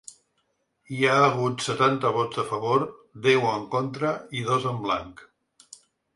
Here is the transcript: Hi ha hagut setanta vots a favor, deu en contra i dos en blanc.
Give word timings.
Hi 0.95 1.03
ha 1.09 1.17
hagut 1.25 1.65
setanta 1.65 2.13
vots 2.15 2.41
a 2.45 2.47
favor, 2.55 2.87
deu 3.29 3.47
en 3.51 3.69
contra 3.77 4.17
i 4.41 4.43
dos 4.51 4.69
en 4.73 4.83
blanc. 4.89 5.25